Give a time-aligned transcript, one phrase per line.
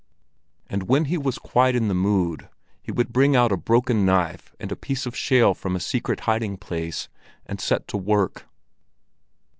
[0.67, 2.49] And when he was quite in the mood,
[2.81, 6.21] he would bring out a broken knife and a piece of shale from a secret
[6.21, 7.07] hiding place,
[7.45, 8.47] and set to work.